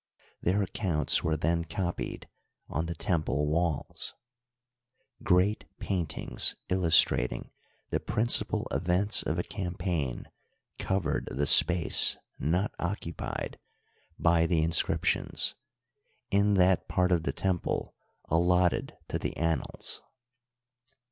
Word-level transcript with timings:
Their 0.41 0.63
accounts 0.63 1.23
were 1.23 1.37
then 1.37 1.63
copied 1.63 2.27
on 2.67 2.87
the 2.87 2.95
temple 2.95 3.45
wsdls. 3.47 4.13
Great 5.21 5.65
paintings 5.77 6.55
illustrating 6.69 7.51
the 7.91 7.99
principal 7.99 8.67
events 8.71 9.21
of 9.21 9.37
a 9.37 9.43
campaign 9.43 10.25
covered 10.79 11.27
the 11.29 11.45
space 11.45 12.17
not 12.39 12.73
occupied 12.79 13.59
by 14.17 14.47
the 14.47 14.63
inscriptions, 14.63 15.53
in 16.31 16.55
that 16.55 16.87
part 16.87 17.11
of 17.11 17.21
the 17.21 17.31
temple 17.31 17.93
Digitized 18.25 18.25
byCjOOQlC 18.25 18.25
INTRODUCTORY, 18.25 18.25
17 18.31 18.35
allotted 18.35 18.97
to 19.07 19.19
the 19.19 19.37
annals. 19.37 20.01